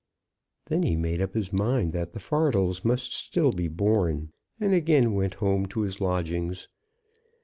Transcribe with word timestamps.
Then 0.65 0.81
he 0.81 0.95
made 0.95 1.21
up 1.21 1.35
his 1.35 1.53
mind 1.53 1.93
that 1.93 2.11
the 2.13 2.19
fardels 2.19 2.83
must 2.83 3.13
still 3.13 3.51
be 3.51 3.67
borne, 3.67 4.31
and 4.59 4.73
again 4.73 5.13
went 5.13 5.35
home 5.35 5.67
to 5.67 5.81
his 5.81 6.01
lodgings. 6.01 6.67